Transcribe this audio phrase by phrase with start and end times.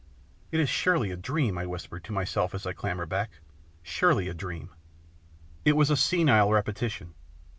[0.51, 3.33] "It is surely a dream," I whimpered to myself as I clambered back,"
[3.97, 4.71] surely a dream."
[5.63, 7.13] It was a senile repetition.